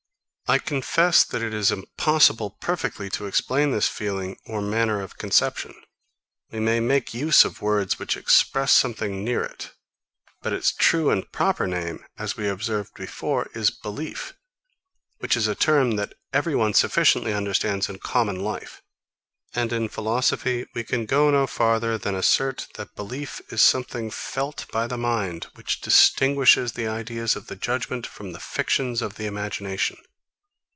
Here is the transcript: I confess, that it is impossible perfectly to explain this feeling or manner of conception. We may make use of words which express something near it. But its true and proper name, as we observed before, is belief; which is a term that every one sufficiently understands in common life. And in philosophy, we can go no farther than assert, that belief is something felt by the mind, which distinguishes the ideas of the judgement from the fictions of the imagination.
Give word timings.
I 0.53 0.57
confess, 0.57 1.23
that 1.23 1.41
it 1.41 1.53
is 1.53 1.71
impossible 1.71 2.57
perfectly 2.59 3.09
to 3.11 3.25
explain 3.25 3.71
this 3.71 3.87
feeling 3.87 4.35
or 4.45 4.61
manner 4.61 4.99
of 5.01 5.17
conception. 5.17 5.73
We 6.51 6.59
may 6.59 6.81
make 6.81 7.13
use 7.13 7.45
of 7.45 7.61
words 7.61 7.97
which 7.97 8.17
express 8.17 8.73
something 8.73 9.23
near 9.23 9.45
it. 9.45 9.71
But 10.41 10.51
its 10.51 10.73
true 10.73 11.09
and 11.09 11.31
proper 11.31 11.67
name, 11.67 12.03
as 12.17 12.35
we 12.35 12.49
observed 12.49 12.93
before, 12.95 13.49
is 13.55 13.71
belief; 13.71 14.33
which 15.19 15.37
is 15.37 15.47
a 15.47 15.55
term 15.55 15.91
that 15.91 16.15
every 16.33 16.53
one 16.53 16.73
sufficiently 16.73 17.31
understands 17.31 17.87
in 17.87 17.99
common 17.99 18.35
life. 18.43 18.81
And 19.55 19.71
in 19.71 19.87
philosophy, 19.87 20.65
we 20.75 20.83
can 20.83 21.05
go 21.05 21.31
no 21.31 21.47
farther 21.47 21.97
than 21.97 22.13
assert, 22.13 22.67
that 22.75 22.93
belief 22.95 23.41
is 23.53 23.61
something 23.61 24.11
felt 24.11 24.65
by 24.73 24.85
the 24.85 24.97
mind, 24.97 25.47
which 25.53 25.79
distinguishes 25.79 26.73
the 26.73 26.87
ideas 26.89 27.37
of 27.37 27.47
the 27.47 27.55
judgement 27.55 28.05
from 28.05 28.33
the 28.33 28.39
fictions 28.41 29.01
of 29.01 29.15
the 29.15 29.27
imagination. 29.27 29.95